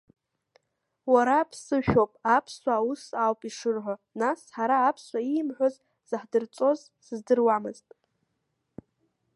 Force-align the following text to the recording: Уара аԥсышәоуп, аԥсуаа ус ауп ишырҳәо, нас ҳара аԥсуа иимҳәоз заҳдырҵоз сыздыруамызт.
Уара 1.13 1.35
аԥсышәоуп, 1.41 2.11
аԥсуаа 2.35 2.85
ус 2.91 3.03
ауп 3.23 3.41
ишырҳәо, 3.49 3.95
нас 4.21 4.39
ҳара 4.55 4.77
аԥсуа 4.81 5.21
иимҳәоз 5.23 5.75
заҳдырҵоз 6.09 6.79
сыздыруамызт. 7.05 7.87